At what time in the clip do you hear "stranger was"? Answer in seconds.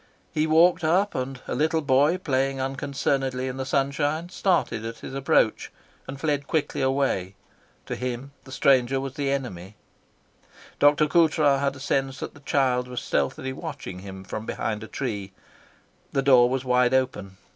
8.51-9.13